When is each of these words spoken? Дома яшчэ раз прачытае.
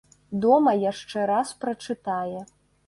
Дома 0.45 0.73
яшчэ 0.91 1.29
раз 1.33 1.55
прачытае. 1.65 2.39